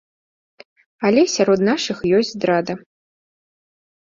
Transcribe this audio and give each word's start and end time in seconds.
Але 1.09 1.21
сярод 1.35 1.59
нашых 1.69 1.97
ёсць 2.21 2.33
здрада. 2.39 2.73